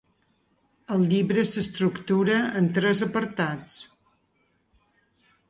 El 0.95 1.03
llibre 1.11 1.43
s’estructura 1.49 2.39
en 2.61 2.71
tres 2.79 3.05
apartats. 3.09 3.77